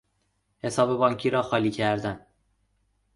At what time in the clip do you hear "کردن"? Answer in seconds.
1.71-2.25